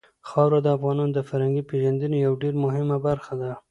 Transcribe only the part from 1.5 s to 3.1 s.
پیژندنې یوه ډېره مهمه